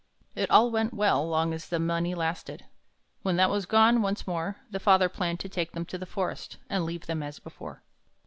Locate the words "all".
0.49-0.71